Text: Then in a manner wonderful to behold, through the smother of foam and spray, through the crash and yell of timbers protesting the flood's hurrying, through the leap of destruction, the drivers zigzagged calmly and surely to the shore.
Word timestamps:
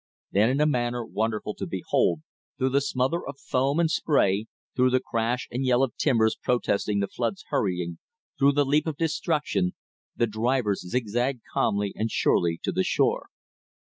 Then 0.31 0.49
in 0.49 0.59
a 0.59 0.65
manner 0.65 1.05
wonderful 1.05 1.53
to 1.53 1.67
behold, 1.67 2.21
through 2.57 2.69
the 2.71 2.81
smother 2.81 3.23
of 3.23 3.37
foam 3.37 3.79
and 3.79 3.91
spray, 3.91 4.47
through 4.75 4.89
the 4.89 4.99
crash 4.99 5.47
and 5.51 5.63
yell 5.63 5.83
of 5.83 5.95
timbers 5.95 6.35
protesting 6.41 7.01
the 7.01 7.07
flood's 7.07 7.45
hurrying, 7.49 7.99
through 8.39 8.53
the 8.53 8.65
leap 8.65 8.87
of 8.87 8.97
destruction, 8.97 9.75
the 10.15 10.25
drivers 10.25 10.89
zigzagged 10.89 11.43
calmly 11.53 11.93
and 11.95 12.09
surely 12.09 12.59
to 12.63 12.71
the 12.71 12.83
shore. 12.83 13.27